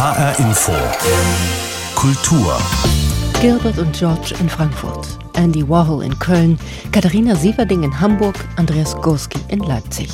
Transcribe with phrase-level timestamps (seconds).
[0.00, 0.72] HR Info.
[1.94, 2.58] Kultur.
[3.38, 6.58] Gilbert und George in Frankfurt, Andy Warhol in Köln,
[6.90, 10.08] Katharina Sieverding in Hamburg, Andreas Gurski in Leipzig.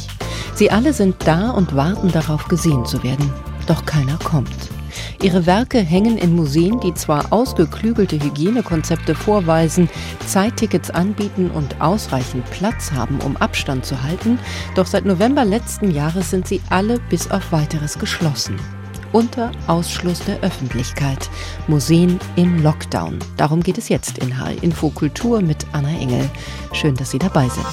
[0.57, 3.33] Sie alle sind da und warten darauf, gesehen zu werden.
[3.69, 4.51] Doch keiner kommt.
[5.22, 9.89] Ihre Werke hängen in Museen, die zwar ausgeklügelte Hygienekonzepte vorweisen,
[10.27, 14.41] Zeittickets anbieten und ausreichend Platz haben, um Abstand zu halten,
[14.75, 18.59] doch seit November letzten Jahres sind sie alle bis auf weiteres geschlossen
[19.12, 21.30] unter Ausschluss der Öffentlichkeit.
[21.69, 23.19] Museen im Lockdown.
[23.37, 26.30] Darum geht es jetzt in HR Info Kultur mit Anna Engel.
[26.73, 27.66] Schön, dass Sie dabei sind.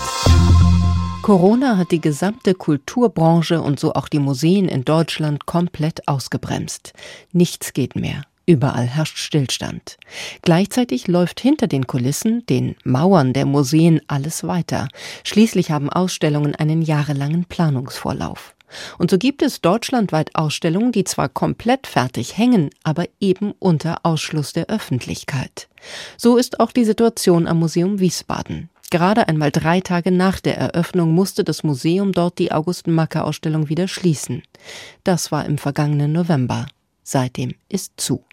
[1.21, 6.93] Corona hat die gesamte Kulturbranche und so auch die Museen in Deutschland komplett ausgebremst.
[7.31, 8.23] Nichts geht mehr.
[8.45, 9.97] Überall herrscht Stillstand.
[10.41, 14.89] Gleichzeitig läuft hinter den Kulissen, den Mauern der Museen, alles weiter.
[15.23, 18.53] Schließlich haben Ausstellungen einen jahrelangen Planungsvorlauf.
[18.97, 24.53] Und so gibt es deutschlandweit Ausstellungen, die zwar komplett fertig hängen, aber eben unter Ausschluss
[24.53, 25.67] der Öffentlichkeit.
[26.17, 28.69] So ist auch die Situation am Museum Wiesbaden.
[28.89, 34.43] Gerade einmal drei Tage nach der Eröffnung musste das Museum dort die Augusten-Macke-Ausstellung wieder schließen.
[35.03, 36.67] Das war im vergangenen November.
[37.01, 38.23] Seitdem ist zu.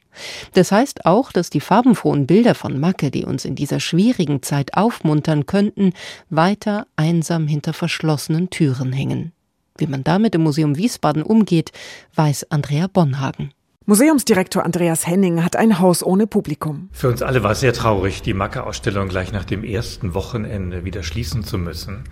[0.53, 4.75] Das heißt auch, dass die farbenfrohen Bilder von Macke, die uns in dieser schwierigen Zeit
[4.75, 5.93] aufmuntern könnten,
[6.29, 9.33] weiter einsam hinter verschlossenen Türen hängen.
[9.81, 11.73] Wie man damit im Museum Wiesbaden umgeht,
[12.15, 13.53] weiß Andrea Bonhagen.
[13.87, 16.91] Museumsdirektor Andreas Henning hat ein Haus ohne Publikum.
[16.93, 21.03] Für uns alle war es sehr traurig, die Macke-Ausstellung gleich nach dem ersten Wochenende wieder
[21.03, 22.05] schließen zu müssen.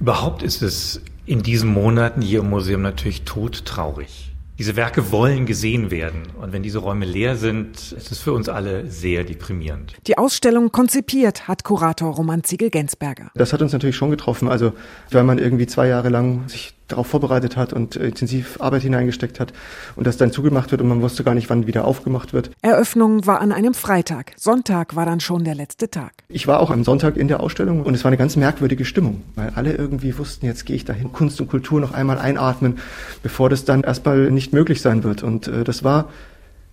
[0.00, 4.32] Überhaupt ist es in diesen Monaten hier im Museum natürlich todtraurig.
[4.58, 6.22] Diese Werke wollen gesehen werden.
[6.40, 9.94] Und wenn diese Räume leer sind, ist es für uns alle sehr deprimierend.
[10.06, 13.30] Die Ausstellung konzipiert hat Kurator Roman Ziegel-Gensberger.
[13.34, 14.48] Das hat uns natürlich schon getroffen.
[14.48, 14.72] Also,
[15.10, 19.40] weil man irgendwie zwei Jahre lang sich darauf vorbereitet hat und äh, intensiv Arbeit hineingesteckt
[19.40, 19.52] hat
[19.96, 22.50] und das dann zugemacht wird und man wusste gar nicht, wann wieder aufgemacht wird.
[22.62, 24.32] Eröffnung war an einem Freitag.
[24.36, 26.12] Sonntag war dann schon der letzte Tag.
[26.28, 29.22] Ich war auch am Sonntag in der Ausstellung und es war eine ganz merkwürdige Stimmung,
[29.34, 32.78] weil alle irgendwie wussten, jetzt gehe ich dahin, Kunst und Kultur noch einmal einatmen,
[33.22, 35.22] bevor das dann erstmal nicht möglich sein wird.
[35.22, 36.08] Und äh, das war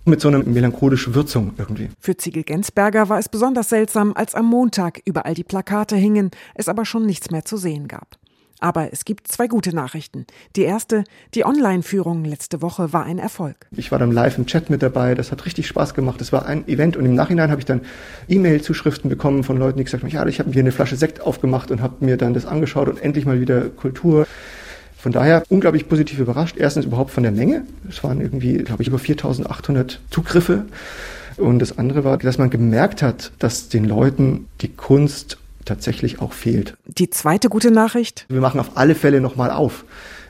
[0.06, 1.90] mit so einer melancholischen Würzung irgendwie.
[1.98, 6.68] Für Ziegel Gensberger war es besonders seltsam, als am Montag überall die Plakate hingen, es
[6.68, 8.16] aber schon nichts mehr zu sehen gab.
[8.60, 10.26] Aber es gibt zwei gute Nachrichten.
[10.56, 13.66] Die erste, die Online-Führung letzte Woche war ein Erfolg.
[13.72, 16.20] Ich war dann live im Chat mit dabei, das hat richtig Spaß gemacht.
[16.20, 17.82] Das war ein Event und im Nachhinein habe ich dann
[18.28, 21.70] E-Mail-Zuschriften bekommen von Leuten, die gesagt haben, ja, ich habe mir eine Flasche Sekt aufgemacht
[21.70, 24.26] und habe mir dann das angeschaut und endlich mal wieder Kultur.
[24.96, 26.56] Von daher unglaublich positiv überrascht.
[26.58, 27.64] Erstens überhaupt von der Menge.
[27.88, 30.64] Es waren irgendwie, glaube ich, über 4800 Zugriffe.
[31.36, 36.32] Und das andere war, dass man gemerkt hat, dass den Leuten die Kunst tatsächlich auch
[36.32, 36.76] fehlt.
[36.86, 38.24] Die zweite gute Nachricht?
[38.28, 39.84] Wir machen auf alle Fälle nochmal auf.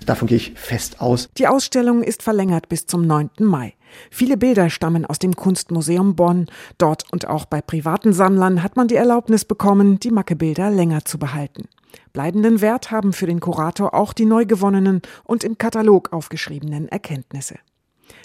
[0.04, 1.28] Davon gehe ich fest aus.
[1.36, 3.30] Die Ausstellung ist verlängert bis zum 9.
[3.40, 3.74] Mai.
[4.10, 6.46] Viele Bilder stammen aus dem Kunstmuseum Bonn.
[6.78, 11.18] Dort und auch bei privaten Sammlern hat man die Erlaubnis bekommen, die Macke-Bilder länger zu
[11.18, 11.68] behalten.
[12.12, 17.56] Bleibenden Wert haben für den Kurator auch die neu gewonnenen und im Katalog aufgeschriebenen Erkenntnisse.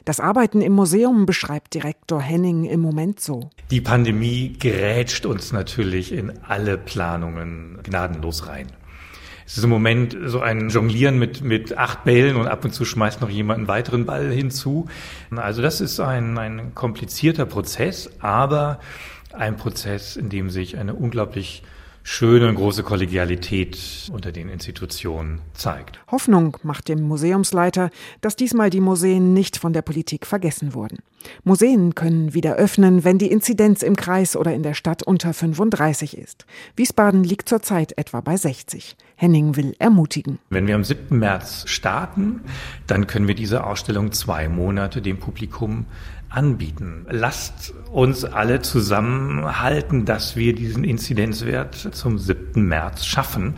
[0.05, 3.49] Das Arbeiten im Museum beschreibt Direktor Henning im Moment so.
[3.69, 8.67] Die Pandemie gerätscht uns natürlich in alle Planungen gnadenlos rein.
[9.45, 12.85] Es ist im Moment so ein Jonglieren mit, mit acht Bällen und ab und zu
[12.85, 14.87] schmeißt noch jemand einen weiteren Ball hinzu.
[15.35, 18.79] Also das ist ein, ein komplizierter Prozess, aber
[19.33, 21.63] ein Prozess, in dem sich eine unglaublich
[22.03, 25.99] schöne und große Kollegialität unter den Institutionen zeigt.
[26.09, 27.89] Hoffnung macht dem Museumsleiter,
[28.21, 30.99] dass diesmal die Museen nicht von der Politik vergessen wurden.
[31.43, 36.17] Museen können wieder öffnen, wenn die Inzidenz im Kreis oder in der Stadt unter 35
[36.17, 36.45] ist.
[36.75, 38.95] Wiesbaden liegt zurzeit etwa bei 60.
[39.15, 40.39] Henning will ermutigen.
[40.49, 41.19] Wenn wir am 7.
[41.19, 42.41] März starten,
[42.87, 45.85] dann können wir diese Ausstellung zwei Monate dem Publikum
[46.31, 47.05] anbieten.
[47.09, 52.67] Lasst uns alle zusammenhalten, dass wir diesen Inzidenzwert zum 7.
[52.67, 53.55] März schaffen,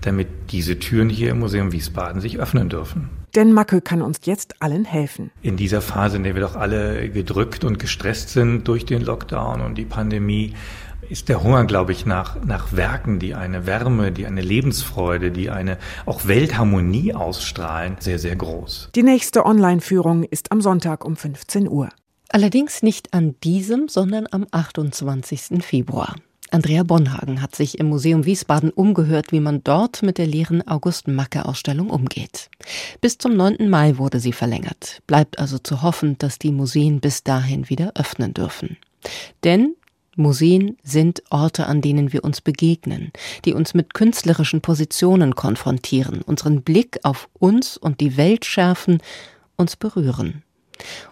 [0.00, 3.10] damit diese Türen hier im Museum Wiesbaden sich öffnen dürfen.
[3.34, 5.30] Denn Macke kann uns jetzt allen helfen.
[5.40, 9.62] In dieser Phase, in der wir doch alle gedrückt und gestresst sind durch den Lockdown
[9.62, 10.54] und die Pandemie,
[11.08, 15.50] ist der Hunger, glaube ich, nach, nach Werken, die eine Wärme, die eine Lebensfreude, die
[15.50, 18.90] eine auch Weltharmonie ausstrahlen, sehr, sehr groß.
[18.94, 21.88] Die nächste Online-Führung ist am Sonntag um 15 Uhr.
[22.32, 25.62] Allerdings nicht an diesem, sondern am 28.
[25.62, 26.16] Februar.
[26.50, 31.90] Andrea Bonhagen hat sich im Museum Wiesbaden umgehört, wie man dort mit der leeren August-Macke-Ausstellung
[31.90, 32.48] umgeht.
[33.02, 33.68] Bis zum 9.
[33.68, 35.02] Mai wurde sie verlängert.
[35.06, 38.78] Bleibt also zu hoffen, dass die Museen bis dahin wieder öffnen dürfen.
[39.44, 39.74] Denn
[40.16, 43.12] Museen sind Orte, an denen wir uns begegnen,
[43.44, 49.02] die uns mit künstlerischen Positionen konfrontieren, unseren Blick auf uns und die Welt schärfen,
[49.56, 50.42] uns berühren.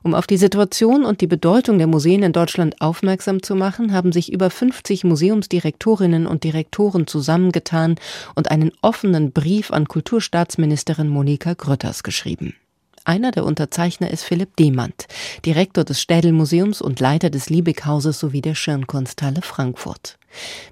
[0.02, 4.12] Um auf die Situation und die Bedeutung der Museen in Deutschland aufmerksam zu machen, haben
[4.12, 7.96] sich über 50 Museumsdirektorinnen und Direktoren zusammengetan
[8.34, 12.54] und einen offenen Brief an Kulturstaatsministerin Monika Grütters geschrieben.
[13.04, 15.06] Einer der Unterzeichner ist Philipp Demand,
[15.46, 20.18] Direktor des Städelmuseums und Leiter des Liebig-Hauses sowie der Schirnkunsthalle Frankfurt.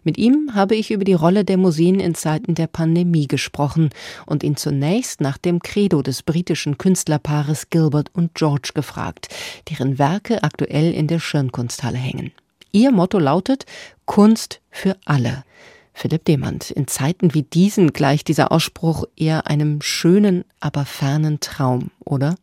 [0.04, 3.90] Mit ihm habe ich über die Rolle der Museen in Zeiten der Pandemie gesprochen
[4.26, 9.28] und ihn zunächst nach dem Credo des britischen Künstlerpaares Gilbert und George gefragt,
[9.70, 12.32] deren Werke aktuell in der Schirnkunsthalle hängen.
[12.72, 13.64] Ihr Motto lautet
[14.04, 15.44] Kunst für alle.
[15.98, 21.90] Philipp Demand, in Zeiten wie diesen gleicht dieser Ausspruch eher einem schönen, aber fernen Traum,
[22.04, 22.36] oder?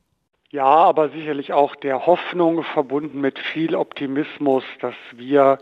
[0.52, 5.57] Ja, aber sicherlich auch der Hoffnung verbunden mit viel Optimismus, dass wir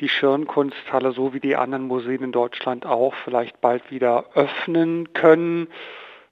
[0.00, 5.68] die Schirnkunsthalle so wie die anderen Museen in Deutschland auch vielleicht bald wieder öffnen können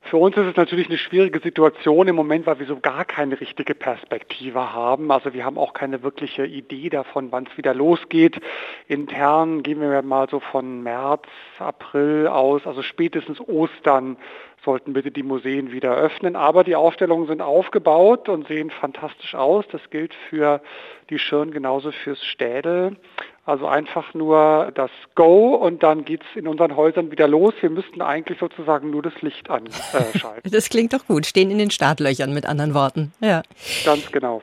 [0.04, 3.40] für uns ist es natürlich eine schwierige Situation im Moment, weil wir so gar keine
[3.40, 5.10] richtige Perspektive haben.
[5.10, 8.38] Also wir haben auch keine wirkliche Idee davon, wann es wieder losgeht.
[8.86, 11.24] Intern gehen wir mal so von März,
[11.58, 14.16] April aus, also spätestens Ostern
[14.64, 16.36] sollten bitte die Museen wieder öffnen.
[16.36, 19.64] Aber die Ausstellungen sind aufgebaut und sehen fantastisch aus.
[19.70, 20.60] Das gilt für
[21.10, 22.96] die Schirn genauso fürs Städel.
[23.46, 27.52] Also einfach nur das Go und dann geht es in unseren Häusern wieder los.
[27.60, 30.42] Wir müssten eigentlich sozusagen nur das Licht anschalten.
[30.50, 31.26] das klingt doch gut.
[31.26, 33.12] Stehen in den Startlöchern mit anderen Worten.
[33.20, 33.42] Ja.
[33.84, 34.42] Ganz genau.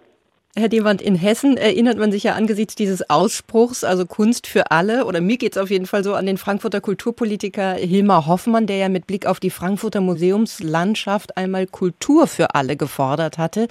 [0.54, 5.06] Herr Dewand, in Hessen erinnert man sich ja angesichts dieses Ausspruchs, also Kunst für alle,
[5.06, 8.76] oder mir geht es auf jeden Fall so an den Frankfurter Kulturpolitiker Hilmar Hoffmann, der
[8.76, 13.70] ja mit Blick auf die Frankfurter Museumslandschaft einmal Kultur für alle gefordert hatte.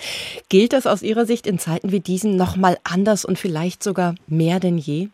[0.49, 4.59] Gilt das aus Ihrer Sicht in Zeiten wie diesen nochmal anders und vielleicht sogar mehr
[4.59, 5.09] denn je?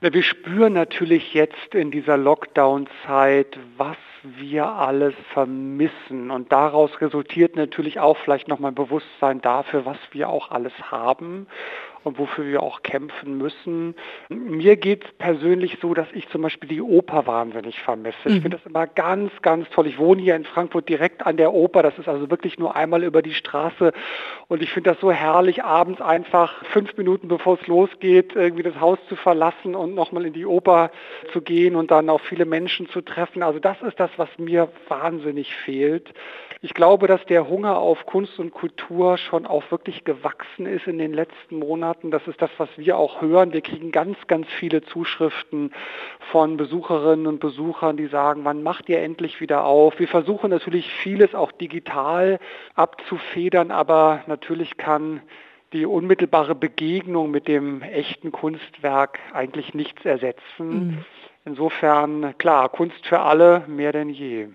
[0.00, 6.30] Wir spüren natürlich jetzt in dieser Lockdown-Zeit, was wir alles vermissen.
[6.30, 11.46] Und daraus resultiert natürlich auch vielleicht nochmal ein Bewusstsein dafür, was wir auch alles haben
[12.02, 13.94] und wofür wir auch kämpfen müssen.
[14.28, 18.16] Mir geht es persönlich so, dass ich zum Beispiel die Oper wahnsinnig vermisse.
[18.24, 18.34] Mhm.
[18.34, 19.86] Ich finde das immer ganz, ganz toll.
[19.86, 21.82] Ich wohne hier in Frankfurt direkt an der Oper.
[21.82, 23.92] Das ist also wirklich nur einmal über die Straße.
[24.50, 28.80] Und ich finde das so herrlich, abends einfach fünf Minuten bevor es losgeht, irgendwie das
[28.80, 30.90] Haus zu verlassen und nochmal in die Oper
[31.32, 33.44] zu gehen und dann auch viele Menschen zu treffen.
[33.44, 36.12] Also das ist das, was mir wahnsinnig fehlt.
[36.62, 40.98] Ich glaube, dass der Hunger auf Kunst und Kultur schon auch wirklich gewachsen ist in
[40.98, 42.10] den letzten Monaten.
[42.10, 43.52] Das ist das, was wir auch hören.
[43.52, 45.72] Wir kriegen ganz, ganz viele Zuschriften
[46.32, 49.98] von Besucherinnen und Besuchern, die sagen, wann macht ihr endlich wieder auf?
[50.00, 52.40] Wir versuchen natürlich vieles auch digital
[52.74, 54.39] abzufedern, aber natürlich
[54.76, 55.20] kann
[55.72, 60.86] die unmittelbare Begegnung mit dem echten Kunstwerk eigentlich nichts ersetzen.
[60.88, 61.04] Mhm.
[61.46, 64.48] Insofern, klar, Kunst für alle mehr denn je.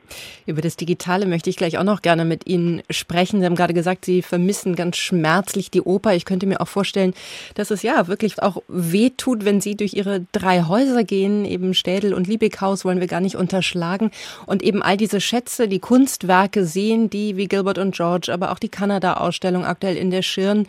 [0.45, 3.39] Über das Digitale möchte ich gleich auch noch gerne mit Ihnen sprechen.
[3.39, 6.13] Sie haben gerade gesagt, Sie vermissen ganz schmerzlich die Oper.
[6.13, 7.15] Ich könnte mir auch vorstellen,
[7.55, 11.73] dass es ja wirklich auch weh tut, wenn Sie durch Ihre drei Häuser gehen, eben
[11.73, 14.11] Städel und Liebighaus wollen wir gar nicht unterschlagen
[14.45, 18.59] und eben all diese Schätze, die Kunstwerke sehen, die wie Gilbert und George, aber auch
[18.59, 20.67] die Kanada-Ausstellung aktuell in der Schirn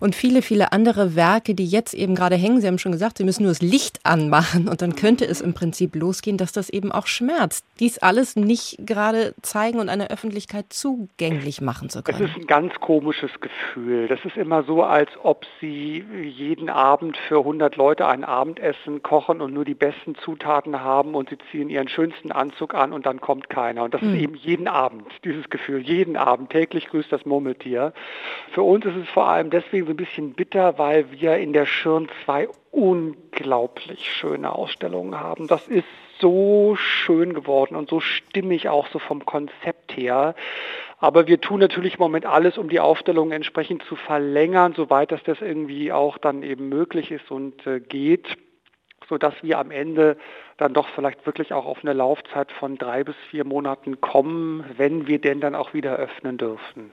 [0.00, 2.60] und viele, viele andere Werke, die jetzt eben gerade hängen.
[2.60, 5.54] Sie haben schon gesagt, Sie müssen nur das Licht anmachen und dann könnte es im
[5.54, 7.64] Prinzip losgehen, dass das eben auch schmerzt.
[7.80, 12.24] Dies alles nicht gerade zeigen und einer Öffentlichkeit zugänglich machen zu können.
[12.24, 14.08] Es ist ein ganz komisches Gefühl.
[14.08, 19.40] Das ist immer so, als ob Sie jeden Abend für 100 Leute ein Abendessen kochen
[19.40, 23.20] und nur die besten Zutaten haben und Sie ziehen Ihren schönsten Anzug an und dann
[23.20, 23.84] kommt keiner.
[23.84, 24.14] Und das mhm.
[24.14, 26.50] ist eben jeden Abend, dieses Gefühl, jeden Abend.
[26.50, 27.92] Täglich grüßt das Murmeltier.
[28.52, 31.64] Für uns ist es vor allem deswegen so ein bisschen bitter, weil wir in der
[31.64, 35.48] Schirn zwei unglaublich schöne Ausstellungen haben.
[35.48, 35.86] Das ist
[36.20, 40.34] so schön geworden und so stimmig auch so vom Konzept her.
[40.98, 45.22] Aber wir tun natürlich im Moment alles, um die Ausstellungen entsprechend zu verlängern, soweit das,
[45.22, 48.36] das irgendwie auch dann eben möglich ist und äh, geht
[49.08, 50.16] sodass wir am Ende
[50.58, 55.06] dann doch vielleicht wirklich auch auf eine Laufzeit von drei bis vier Monaten kommen, wenn
[55.06, 56.90] wir denn dann auch wieder öffnen dürfen.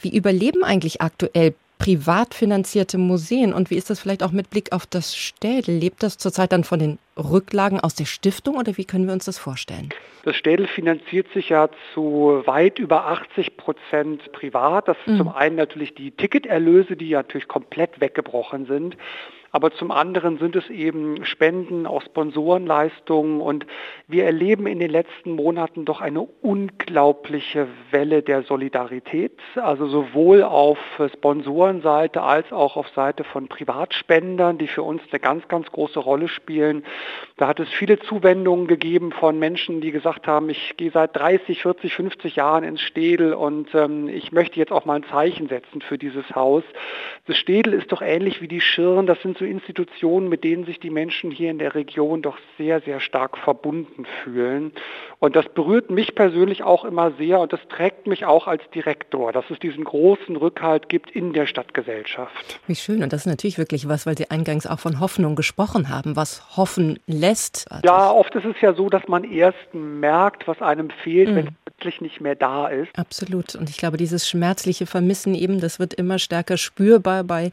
[0.00, 4.70] Wie überleben eigentlich aktuell privat finanzierte Museen und wie ist das vielleicht auch mit Blick
[4.70, 5.78] auf das Städel?
[5.78, 9.26] Lebt das zurzeit dann von den Rücklagen aus der Stiftung oder wie können wir uns
[9.26, 9.90] das vorstellen?
[10.24, 14.88] Das Städel finanziert sich ja zu weit über 80 Prozent privat.
[14.88, 15.18] Das ist mhm.
[15.18, 18.96] zum einen natürlich die Ticketerlöse, die ja natürlich komplett weggebrochen sind
[19.54, 23.66] aber zum anderen sind es eben Spenden, auch Sponsorenleistungen und
[24.08, 30.78] wir erleben in den letzten Monaten doch eine unglaubliche Welle der Solidarität, also sowohl auf
[31.12, 36.28] Sponsorenseite als auch auf Seite von Privatspendern, die für uns eine ganz, ganz große Rolle
[36.28, 36.82] spielen.
[37.36, 41.62] Da hat es viele Zuwendungen gegeben von Menschen, die gesagt haben, ich gehe seit 30,
[41.62, 45.80] 40, 50 Jahren ins Städel und ähm, ich möchte jetzt auch mal ein Zeichen setzen
[45.80, 46.62] für dieses Haus.
[47.26, 49.06] Das Städel ist doch ähnlich wie die Schirn.
[49.06, 52.80] Das sind so Institutionen, mit denen sich die Menschen hier in der Region doch sehr,
[52.80, 54.72] sehr stark verbunden fühlen.
[55.18, 59.32] Und das berührt mich persönlich auch immer sehr und das trägt mich auch als Direktor,
[59.32, 62.60] dass es diesen großen Rückhalt gibt in der Stadtgesellschaft.
[62.66, 63.02] Wie schön.
[63.02, 66.56] Und das ist natürlich wirklich was, weil Sie eingangs auch von Hoffnung gesprochen haben, was
[66.56, 67.66] hoffen lässt.
[67.84, 71.36] Ja, oft ist es ja so, dass man erst merkt, was einem fehlt, mhm.
[71.36, 71.48] wenn
[71.86, 72.90] es plötzlich nicht mehr da ist.
[72.96, 73.54] Absolut.
[73.54, 77.52] Und ich glaube, dieses schmerzliche Vermissen eben, das wird immer stärker spürbar bei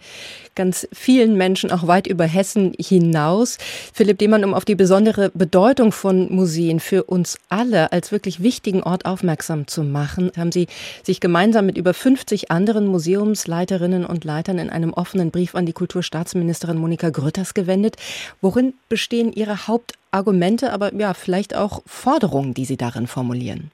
[0.56, 3.58] ganz vielen Menschen, auch weit über Hessen hinaus.
[3.94, 8.84] Philipp Demann, um auf die besondere Bedeutung von Museen für uns alle als wirklich wichtigen
[8.84, 10.68] Ort aufmerksam zu machen, haben Sie
[11.04, 15.74] sich gemeinsam mit über 50 anderen Museumsleiterinnen und Leitern in einem offenen Brief an die
[15.74, 17.96] Kulturstaatsministerin Monika Grütters gewendet.
[18.42, 23.72] Worin bestehen Ihre Hauptargumente, aber ja, vielleicht auch Forderungen, die Sie darin formulieren?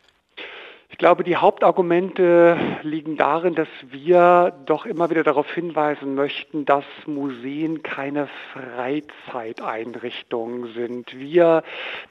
[0.89, 6.86] Ich glaube, die Hauptargumente liegen darin, dass wir doch immer wieder darauf hinweisen möchten, dass
[7.08, 11.18] Museen keine Freizeiteinrichtungen sind.
[11.18, 11.63] Wir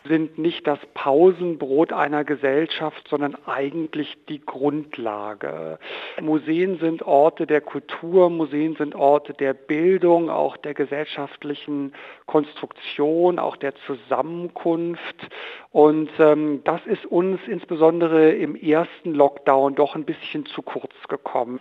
[0.05, 5.79] sind nicht das Pausenbrot einer Gesellschaft, sondern eigentlich die Grundlage.
[6.21, 11.93] Museen sind Orte der Kultur, Museen sind Orte der Bildung, auch der gesellschaftlichen
[12.27, 15.29] Konstruktion, auch der Zusammenkunft.
[15.75, 21.59] Und ähm, das ist uns insbesondere im ersten Lockdown doch ein bisschen zu kurz gekommen.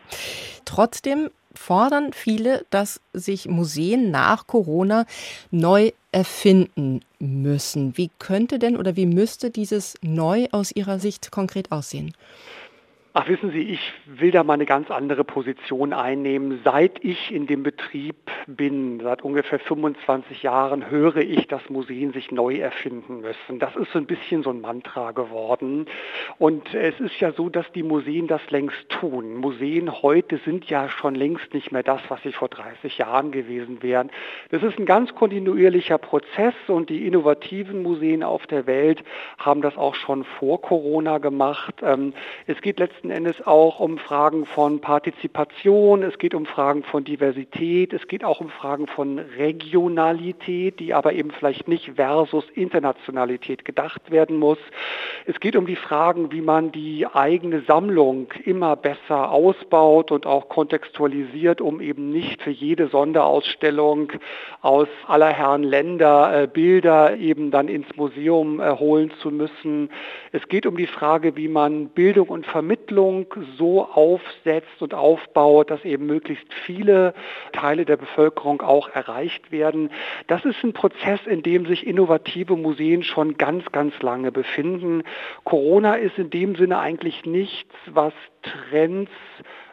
[0.66, 5.08] Trotzdem fordern viele, dass sich Museen nach Corona
[5.50, 7.98] neu erfinden müssen.
[7.98, 12.14] Wie könnte denn oder wie müsste dieses neu aus Ihrer Sicht konkret aussehen?
[13.16, 16.62] Ach, wissen Sie, ich will da mal eine ganz andere Position einnehmen.
[16.64, 18.16] Seit ich in dem Betrieb
[18.48, 23.60] bin, seit ungefähr 25 Jahren, höre ich, dass Museen sich neu erfinden müssen.
[23.60, 25.86] Das ist so ein bisschen so ein Mantra geworden.
[26.40, 29.36] Und es ist ja so, dass die Museen das längst tun.
[29.36, 33.84] Museen heute sind ja schon längst nicht mehr das, was sie vor 30 Jahren gewesen
[33.84, 34.10] wären.
[34.50, 39.04] Das ist ein ganz kontinuierlicher Prozess und die innovativen Museen auf der Welt
[39.38, 41.76] haben das auch schon vor Corona gemacht.
[41.84, 42.14] Ähm,
[42.48, 47.04] es geht letztendlich letzten Endes auch um Fragen von Partizipation, es geht um Fragen von
[47.04, 53.66] Diversität, es geht auch um Fragen von Regionalität, die aber eben vielleicht nicht versus Internationalität
[53.66, 54.58] gedacht werden muss.
[55.26, 60.48] Es geht um die Fragen, wie man die eigene Sammlung immer besser ausbaut und auch
[60.48, 64.14] kontextualisiert, um eben nicht für jede Sonderausstellung
[64.62, 69.90] aus aller Herren Länder äh, Bilder eben dann ins Museum äh, holen zu müssen.
[70.32, 73.26] Es geht um die Frage, wie man Bildung und Vermittlung Entwicklung
[73.58, 77.14] so aufsetzt und aufbaut, dass eben möglichst viele
[77.52, 79.90] Teile der Bevölkerung auch erreicht werden.
[80.28, 85.04] Das ist ein Prozess, in dem sich innovative Museen schon ganz, ganz lange befinden.
[85.44, 89.12] Corona ist in dem Sinne eigentlich nichts, was Trends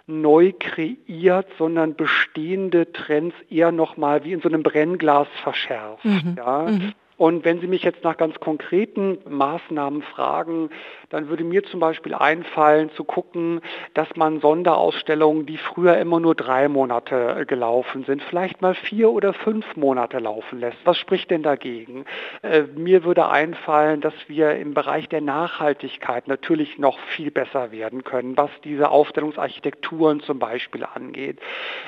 [0.07, 6.05] neu kreiert, sondern bestehende Trends eher nochmal wie in so einem Brennglas verschärft.
[6.05, 6.35] Mhm.
[6.37, 6.63] Ja.
[6.63, 6.95] Mhm.
[7.21, 10.71] Und wenn Sie mich jetzt nach ganz konkreten Maßnahmen fragen,
[11.11, 13.61] dann würde mir zum Beispiel einfallen zu gucken,
[13.93, 19.35] dass man Sonderausstellungen, die früher immer nur drei Monate gelaufen sind, vielleicht mal vier oder
[19.35, 20.79] fünf Monate laufen lässt.
[20.85, 22.07] Was spricht denn dagegen?
[22.41, 28.03] Äh, mir würde einfallen, dass wir im Bereich der Nachhaltigkeit natürlich noch viel besser werden
[28.03, 31.39] können, was diese Aufstellungsarchitekturen zum Beispiel angeht.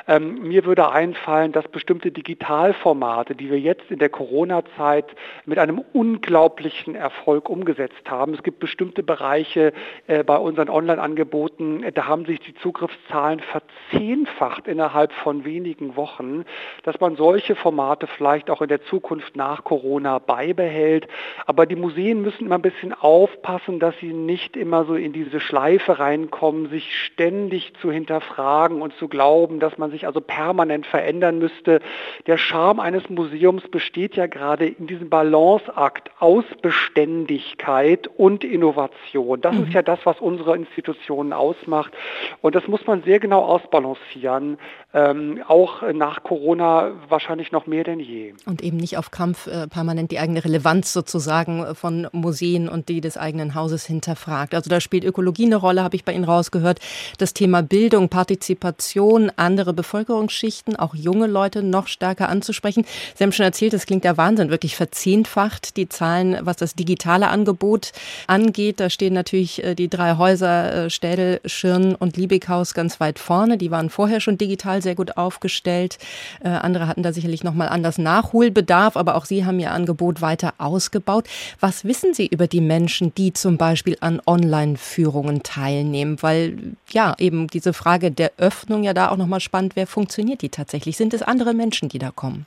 [0.07, 5.07] Ähm, mir würde einfallen, dass bestimmte Digitalformate, die wir jetzt in der Corona-Zeit
[5.47, 8.35] mit einem unglaublichen Erfolg umgesetzt haben.
[8.35, 9.73] Es gibt bestimmte Bereiche
[10.07, 16.45] äh, bei unseren Online-Angeboten, äh, da haben sich die Zugriffszahlen verzehnfacht innerhalb von wenigen Wochen,
[16.83, 21.09] dass man solche Formate vielleicht auch in der Zukunft nach Corona beibehält.
[21.47, 25.41] Aber die Museen müssen immer ein bisschen aufpassen, dass sie nicht immer so in diese
[25.41, 31.39] Schleife reinkommen, sich ständig zu hinterfragen und zu glauben, dass man sich also permanent verändern
[31.39, 31.81] müsste.
[32.27, 39.43] Der Charme eines Museums besteht ja gerade in diesem Balanceakt aus Beständigkeit und Innovation.
[39.43, 39.65] Das mhm.
[39.65, 41.93] ist ja das, was unsere Institutionen ausmacht.
[42.41, 44.57] Und das muss man sehr genau ausbalancieren,
[44.95, 48.33] ähm, auch nach Corona wahrscheinlich noch mehr denn je.
[48.47, 53.03] Und eben nicht auf Kampf äh, permanent die eigene Relevanz sozusagen von Museen und die
[53.03, 54.55] des eigenen Hauses hinterfragt.
[54.55, 56.79] Also da spielt Ökologie eine Rolle, habe ich bei Ihnen rausgehört.
[57.19, 62.87] Das Thema Bildung, Partizipation, andere Bevölkerungsschichten, auch junge Leute noch stärker anzusprechen.
[63.15, 66.75] Sie haben schon erzählt, das klingt ja Wahnsinn, wirklich verzichtend verzehnfacht, die Zahlen, was das
[66.75, 67.91] digitale Angebot
[68.29, 68.79] angeht.
[68.79, 73.59] Da stehen natürlich äh, die drei Häuser äh, Städel, Schirn und Liebighaus ganz weit vorne.
[73.59, 75.99] Die waren vorher schon digital sehr gut aufgestellt.
[76.45, 80.23] Äh, andere hatten da sicherlich noch mal anders Nachholbedarf, aber auch Sie haben Ihr Angebot
[80.23, 81.27] weiter ausgebaut.
[81.59, 86.19] Was wissen Sie über die Menschen, die zum Beispiel an Online-Führungen teilnehmen?
[86.21, 89.75] Weil ja eben diese Frage der Öffnung ja da auch noch mal spannend.
[89.75, 90.97] Wer funktioniert die tatsächlich?
[90.97, 92.47] Sind es andere Menschen, die da kommen?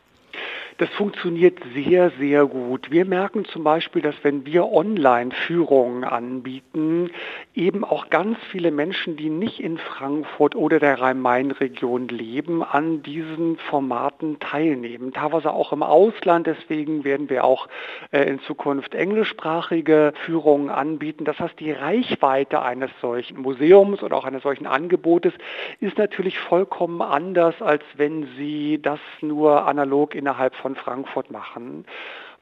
[0.77, 2.91] Das funktioniert sehr, sehr gut.
[2.91, 7.11] Wir merken zum Beispiel, dass wenn wir Online-Führungen anbieten,
[7.53, 13.55] eben auch ganz viele Menschen, die nicht in Frankfurt oder der Rhein-Main-Region leben, an diesen
[13.55, 15.13] Formaten teilnehmen.
[15.13, 16.45] Teilweise auch im Ausland.
[16.45, 17.69] Deswegen werden wir auch
[18.11, 21.23] äh, in Zukunft englischsprachige Führungen anbieten.
[21.23, 25.31] Das heißt, die Reichweite eines solchen Museums oder auch eines solchen Angebotes
[25.79, 31.85] ist natürlich vollkommen anders, als wenn Sie das nur analog innerhalb von Frankfurt machen.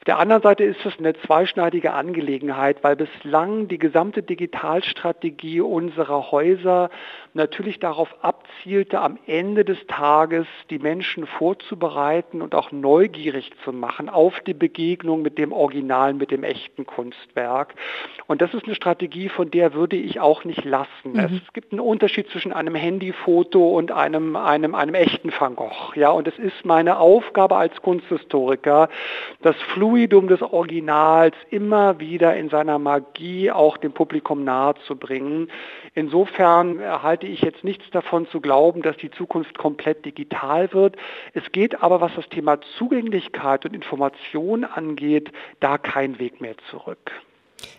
[0.04, 6.30] Auf der anderen Seite ist es eine zweischneidige Angelegenheit, weil bislang die gesamte Digitalstrategie unserer
[6.30, 6.90] Häuser
[7.32, 14.10] natürlich darauf abzielte, am Ende des Tages die Menschen vorzubereiten und auch neugierig zu machen
[14.10, 17.74] auf die Begegnung mit dem Original, mit dem echten Kunstwerk.
[18.26, 21.12] Und das ist eine Strategie, von der würde ich auch nicht lassen.
[21.14, 21.40] Mhm.
[21.46, 25.94] Es gibt einen Unterschied zwischen einem Handyfoto und einem, einem, einem echten Van Gogh.
[25.94, 28.90] Ja, und es ist meine Aufgabe als Kunsthistoriker,
[29.40, 35.48] das Flut Fluidum des Originals immer wieder in seiner Magie auch dem Publikum nahezubringen.
[35.94, 40.96] Insofern halte ich jetzt nichts davon zu glauben, dass die Zukunft komplett digital wird.
[41.32, 47.12] Es geht aber, was das Thema Zugänglichkeit und Information angeht, da kein Weg mehr zurück.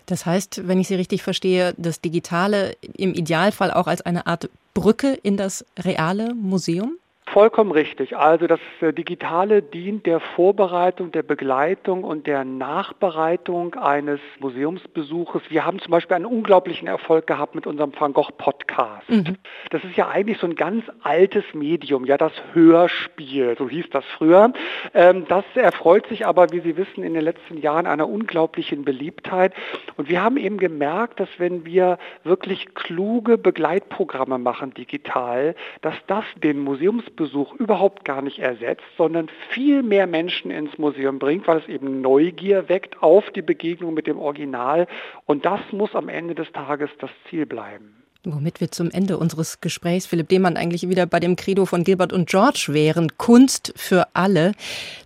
[0.05, 4.49] Das heißt, wenn ich Sie richtig verstehe, das Digitale im Idealfall auch als eine Art
[4.73, 6.97] Brücke in das reale Museum?
[7.35, 8.15] Vollkommen richtig.
[8.15, 15.41] Also das äh, Digitale dient der Vorbereitung, der Begleitung und der Nachbereitung eines Museumsbesuches.
[15.49, 19.09] Wir haben zum Beispiel einen unglaublichen Erfolg gehabt mit unserem Van Gogh Podcast.
[19.09, 19.35] Mhm.
[19.69, 24.05] Das ist ja eigentlich so ein ganz altes Medium, ja das Hörspiel, so hieß das
[24.17, 24.53] früher.
[24.93, 29.53] Ähm, das erfreut sich aber, wie Sie wissen, in den letzten Jahren einer unglaublichen Beliebtheit.
[29.97, 36.23] Und wir haben eben gemerkt, dass wenn wir wirklich kluge Begleitprogramme machen digital, dass das
[36.41, 41.57] den Museumsbesuch Besuch überhaupt gar nicht ersetzt, sondern viel mehr Menschen ins Museum bringt, weil
[41.57, 44.85] es eben Neugier weckt auf die Begegnung mit dem Original.
[45.25, 48.04] Und das muss am Ende des Tages das Ziel bleiben.
[48.33, 52.13] Womit wir zum Ende unseres Gesprächs, Philipp Demann, eigentlich wieder bei dem Credo von Gilbert
[52.13, 53.17] und George wären.
[53.17, 54.53] Kunst für alle.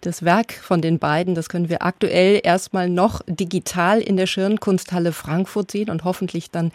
[0.01, 5.12] Das Werk von den beiden, das können wir aktuell erstmal noch digital in der Schirnkunsthalle
[5.12, 6.71] Frankfurt sehen und hoffentlich dann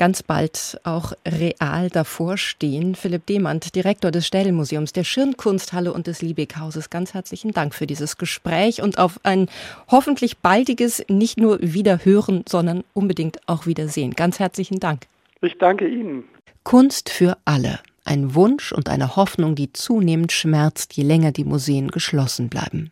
[0.00, 2.94] ganz bald auch real davor stehen.
[2.94, 8.16] Philipp Demand, Direktor des Städelmuseums, der Schirnkunsthalle und des Liebig-Hauses, ganz herzlichen Dank für dieses
[8.16, 9.50] Gespräch und auf ein
[9.90, 14.12] hoffentlich baldiges nicht nur Wiederhören, sondern unbedingt auch Wiedersehen.
[14.12, 15.09] Ganz herzlichen Dank.
[15.42, 16.24] Ich danke Ihnen.
[16.64, 17.80] Kunst für alle.
[18.04, 22.90] Ein Wunsch und eine Hoffnung, die zunehmend schmerzt, je länger die Museen geschlossen bleiben.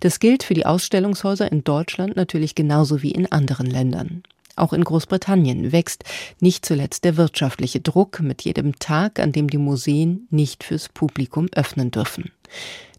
[0.00, 4.22] Das gilt für die Ausstellungshäuser in Deutschland natürlich genauso wie in anderen Ländern.
[4.56, 6.04] Auch in Großbritannien wächst
[6.40, 11.48] nicht zuletzt der wirtschaftliche Druck mit jedem Tag, an dem die Museen nicht fürs Publikum
[11.54, 12.32] öffnen dürfen.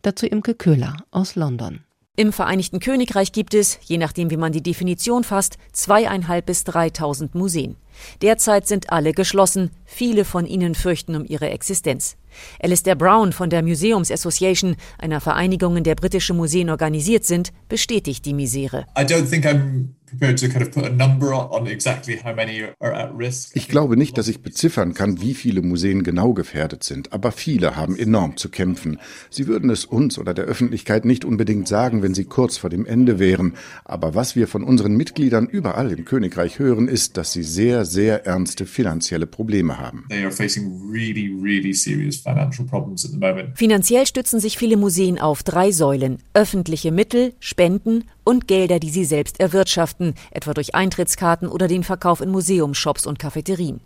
[0.03, 1.79] Dazu Imke Köhler aus London.
[2.19, 7.35] Im Vereinigten Königreich gibt es, je nachdem wie man die Definition fasst, zweieinhalb bis dreitausend
[7.35, 7.75] Museen.
[8.23, 12.17] Derzeit sind alle geschlossen, viele von ihnen fürchten um ihre Existenz.
[12.59, 18.25] Alistair Brown von der Museums Association, einer Vereinigung, in der britische Museen organisiert sind, bestätigt
[18.25, 18.87] die Misere.
[18.97, 19.89] I don't think I'm
[23.53, 27.75] ich glaube nicht, dass ich beziffern kann, wie viele Museen genau gefährdet sind, aber viele
[27.75, 28.99] haben enorm zu kämpfen.
[29.29, 32.85] Sie würden es uns oder der Öffentlichkeit nicht unbedingt sagen, wenn sie kurz vor dem
[32.85, 33.55] Ende wären.
[33.83, 38.25] Aber was wir von unseren Mitgliedern überall im Königreich hören, ist, dass sie sehr, sehr
[38.25, 40.05] ernste finanzielle Probleme haben.
[40.09, 41.73] Really, really
[43.55, 46.19] Finanziell stützen sich viele Museen auf drei Säulen.
[46.33, 52.19] Öffentliche Mittel, Spenden und Gelder, die sie selbst erwirtschaften, etwa durch Eintrittskarten oder den Verkauf
[52.19, 53.79] in Museumshops und Cafeterien.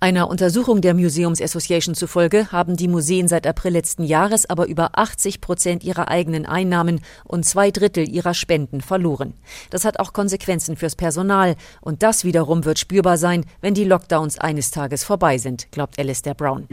[0.00, 4.96] Einer Untersuchung der Museums Association zufolge haben die Museen seit April letzten Jahres aber über
[4.96, 9.34] 80 Prozent ihrer eigenen Einnahmen und zwei Drittel ihrer Spenden verloren.
[9.70, 14.38] Das hat auch Konsequenzen fürs Personal und das wiederum wird spürbar sein, wenn die Lockdowns
[14.38, 16.68] eines Tages vorbei sind, glaubt Alistair Brown.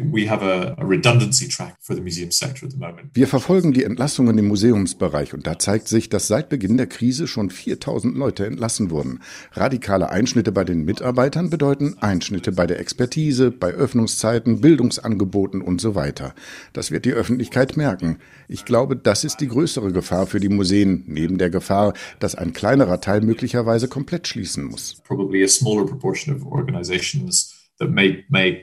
[3.14, 7.28] Wir verfolgen die Entlassungen im Museumsbereich und da zeigt sich, dass seit Beginn der Krise
[7.28, 9.22] schon 4000 Leute entlassen wurden.
[9.54, 13.15] Radikale Einschnitte bei den Mitarbeitern bedeuten Einschnitte bei der Expertise.
[13.16, 16.36] Expertise, bei Öffnungszeiten, Bildungsangeboten und so weiter.
[16.74, 18.18] Das wird die Öffentlichkeit merken.
[18.50, 22.52] Ich glaube, das ist die größere Gefahr für die Museen, neben der Gefahr, dass ein
[22.52, 24.98] kleinerer Teil möglicherweise komplett schließen muss.
[25.08, 28.62] Probably a smaller proportion of organizations May, may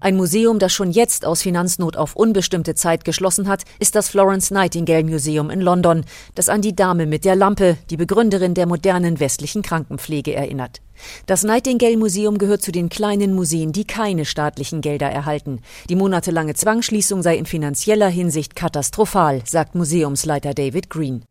[0.00, 4.50] Ein Museum, das schon jetzt aus Finanznot auf unbestimmte Zeit geschlossen hat, ist das Florence
[4.50, 9.20] Nightingale Museum in London, das an die Dame mit der Lampe, die Begründerin der modernen
[9.20, 10.80] westlichen Krankenpflege, erinnert.
[11.26, 15.60] Das Nightingale Museum gehört zu den kleinen Museen, die keine staatlichen Gelder erhalten.
[15.88, 21.24] Die monatelange Zwangsschließung sei in finanzieller Hinsicht katastrophal, sagt Museumsleiter David Green.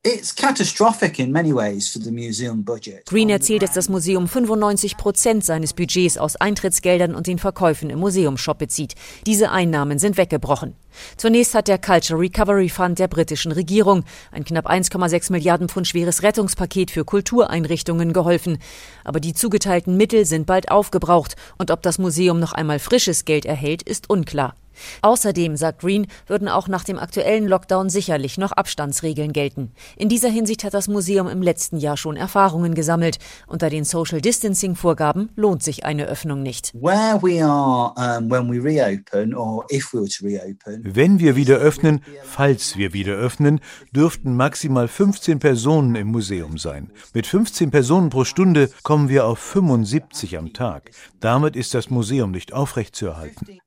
[3.06, 8.00] Green erzählt, dass das Museum 95 Prozent seines Budgets aus Eintrittsgeldern und den Verkäufen im
[8.00, 8.96] Museumshop bezieht.
[9.26, 10.76] Diese Einnahmen sind weggebrochen.
[11.18, 16.24] Zunächst hat der Culture Recovery Fund der britischen Regierung ein knapp 1,6 Milliarden Pfund schweres
[16.24, 18.58] Rettungspaket für Kultureinrichtungen geholfen.
[19.04, 23.46] Aber die zugeteilten Mittel sind bald aufgebraucht und ob das Museum noch einmal frisches Geld
[23.46, 24.56] erhält, ist unklar.
[25.02, 29.72] Außerdem, sagt Green, würden auch nach dem aktuellen Lockdown sicherlich noch Abstandsregeln gelten.
[29.98, 33.18] In dieser Hinsicht hat das Museum im letzten Jahr schon Erfahrungen gesammelt.
[33.48, 36.72] Unter den Social Distancing Vorgaben lohnt sich eine Öffnung nicht.
[40.84, 43.60] Wenn wir wieder öffnen, falls wir wieder öffnen,
[43.92, 46.92] dürften maximal 15 Personen im Museum sein.
[47.14, 50.92] Mit 15 Personen pro Stunde kommen wir auf 75 am Tag.
[51.20, 53.60] Damit ist das Museum nicht aufrechtzuerhalten.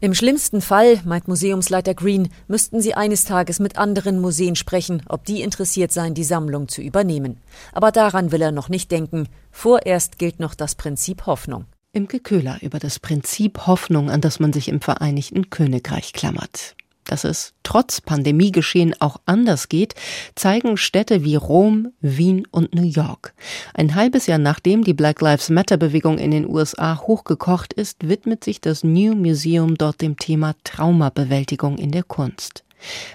[0.00, 5.24] Im schlimmsten Fall, meint Museumsleiter Green, müssten sie eines Tages mit anderen Museen sprechen, ob
[5.24, 7.38] die interessiert seien, die Sammlung zu übernehmen.
[7.72, 9.28] Aber daran will er noch nicht denken.
[9.50, 11.66] Vorerst gilt noch das Prinzip Hoffnung.
[11.92, 16.74] Imke Köhler über das Prinzip Hoffnung, an das man sich im Vereinigten Königreich klammert.
[17.04, 19.94] Dass es trotz Pandemiegeschehen auch anders geht,
[20.34, 23.34] zeigen Städte wie Rom, Wien und New York.
[23.74, 28.44] Ein halbes Jahr nachdem die Black Lives Matter Bewegung in den USA hochgekocht ist, widmet
[28.44, 32.64] sich das New Museum dort dem Thema Traumabewältigung in der Kunst.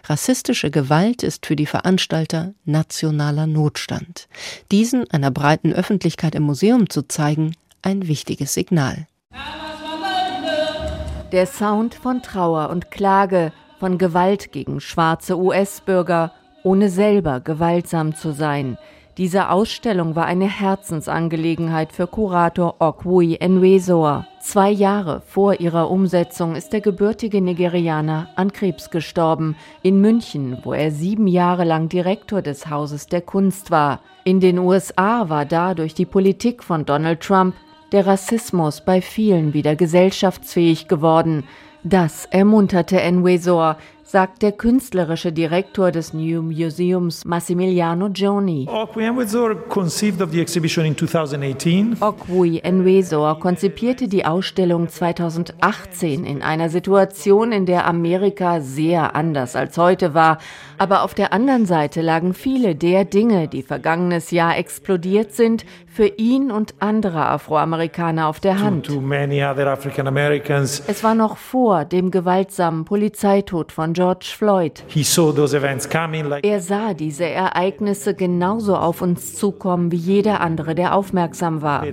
[0.05, 4.27] Rassistische Gewalt ist für die Veranstalter nationaler Notstand.
[4.71, 9.07] Diesen einer breiten Öffentlichkeit im Museum zu zeigen, ein wichtiges Signal.
[11.31, 16.31] Der Sound von Trauer und Klage von Gewalt gegen schwarze US-Bürger,
[16.63, 18.77] ohne selber gewaltsam zu sein.
[19.17, 24.27] Diese Ausstellung war eine Herzensangelegenheit für Kurator Okwui Enwesor.
[24.41, 29.55] Zwei Jahre vor ihrer Umsetzung ist der gebürtige Nigerianer an Krebs gestorben.
[29.81, 34.01] In München, wo er sieben Jahre lang Direktor des Hauses der Kunst war.
[34.23, 37.55] In den USA war da durch die Politik von Donald Trump
[37.91, 41.43] der Rassismus bei vielen wieder gesellschaftsfähig geworden.
[41.89, 48.65] Das ermunterte Enwesor, sagt der künstlerische Direktor des New Museums Massimiliano Gioni.
[51.99, 59.77] Okwui Enwesor konzipierte die Ausstellung 2018 in einer Situation, in der Amerika sehr anders als
[59.77, 60.37] heute war.
[60.77, 66.05] Aber auf der anderen Seite lagen viele der Dinge, die vergangenes Jahr explodiert sind, für
[66.05, 68.87] ihn und andere Afroamerikaner auf der Hand.
[70.87, 74.83] Es war noch vor dem gewaltsamen Polizeitod von George Floyd.
[76.43, 81.83] Er sah diese Ereignisse genauso auf uns zukommen wie jeder andere, der aufmerksam war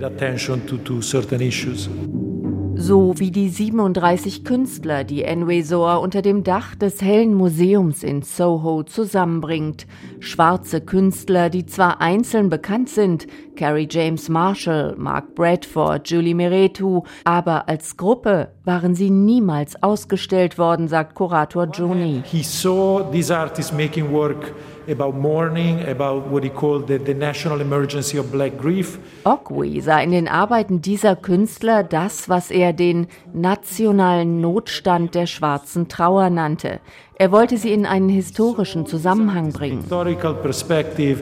[2.77, 8.21] so wie die 37 Künstler, die Enway Soar unter dem Dach des Hellen Museums in
[8.21, 9.87] Soho zusammenbringt.
[10.19, 17.69] Schwarze Künstler, die zwar einzeln bekannt sind, Carrie James Marshall, Mark Bradford, Julie Meretu, aber
[17.69, 22.21] als Gruppe waren sie niemals ausgestellt worden, sagt Kurator Joni.
[22.25, 24.53] He saw these artists making work
[24.89, 28.99] about mourning, about what he called the, the national emergency of black grief.
[29.23, 35.87] Ogwi sah in den Arbeiten dieser Künstler das, was er den nationalen Notstand der schwarzen
[35.87, 36.79] Trauer nannte.
[37.17, 39.85] Er wollte sie in einen historischen Zusammenhang bringen.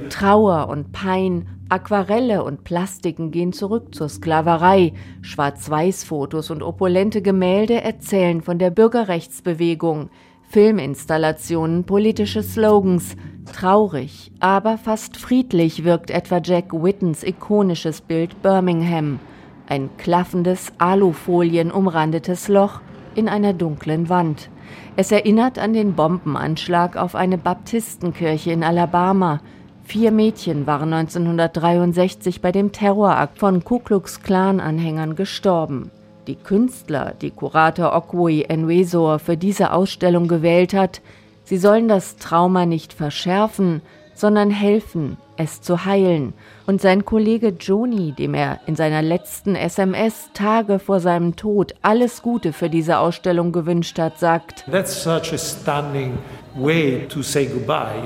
[0.09, 4.93] Trauer und Pein, Aquarelle und Plastiken gehen zurück zur Sklaverei.
[5.21, 10.09] Schwarz-Weiß-Fotos und opulente Gemälde erzählen von der Bürgerrechtsbewegung.
[10.53, 13.15] Filminstallationen, politische Slogans.
[13.51, 19.19] Traurig, aber fast friedlich wirkt etwa Jack Whittens ikonisches Bild Birmingham.
[19.67, 22.81] Ein klaffendes, Alufolien umrandetes Loch
[23.15, 24.51] in einer dunklen Wand.
[24.95, 29.41] Es erinnert an den Bombenanschlag auf eine Baptistenkirche in Alabama.
[29.83, 35.89] Vier Mädchen waren 1963 bei dem Terrorakt von Ku Klux Klan-Anhängern gestorben.
[36.27, 41.01] Die Künstler, die Kurator Okwui Enwesor für diese Ausstellung gewählt hat,
[41.43, 43.81] sie sollen das Trauma nicht verschärfen,
[44.15, 46.33] sondern helfen, es zu heilen.
[46.65, 52.21] Und sein Kollege Joni, dem er in seiner letzten SMS Tage vor seinem Tod alles
[52.21, 54.63] Gute für diese Ausstellung gewünscht hat, sagt,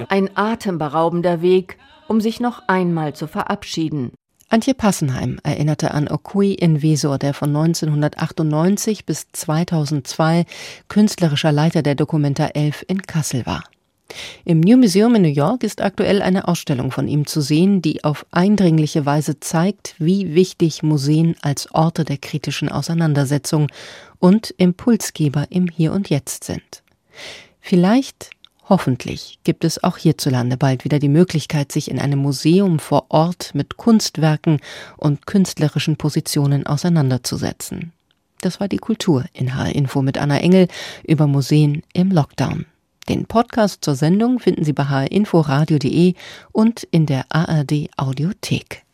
[0.10, 1.78] ein atemberaubender Weg,
[2.08, 4.14] um sich noch einmal zu verabschieden.
[4.50, 10.46] Antje Passenheim erinnerte an Okui Invesor, der von 1998 bis 2002
[10.88, 13.66] künstlerischer Leiter der Documenta 11 in Kassel war.
[14.46, 18.06] Im New Museum in New York ist aktuell eine Ausstellung von ihm zu sehen, die
[18.06, 23.68] auf eindringliche Weise zeigt, wie wichtig Museen als Orte der kritischen Auseinandersetzung
[24.20, 26.84] und Impulsgeber im Hier und Jetzt sind.
[27.60, 28.30] Vielleicht,
[28.70, 33.54] hoffentlich, gibt es auch hierzulande bald wieder die Möglichkeit, sich in einem Museum vor Ort
[33.54, 34.60] mit Kunstwerken
[34.98, 37.94] und künstlerischen Positionen auseinanderzusetzen.
[38.42, 40.68] Das war die Kultur in H-Info mit Anna Engel
[41.04, 42.66] über Museen im Lockdown.
[43.10, 46.14] Den Podcast zur Sendung finden Sie bei hinforadio.de
[46.52, 48.87] und in der ARD Audiothek.